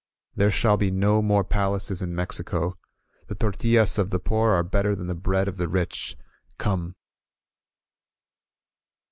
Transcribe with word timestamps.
There 0.35 0.49
shall 0.49 0.77
be 0.77 0.89
no 0.89 1.21
more 1.21 1.43
palaces 1.43 2.01
in 2.01 2.15
Mexico. 2.15 2.75
The 3.27 3.35
tortiUas 3.35 3.99
of 3.99 4.09
the 4.09 4.17
poor 4.17 4.49
are 4.49 4.63
better 4.63 4.95
than 4.95 5.05
the 5.05 5.13
bread 5.13 5.47
of 5.47 5.57
the 5.57 5.69
rich. 5.69 6.17
Come! 6.57 6.95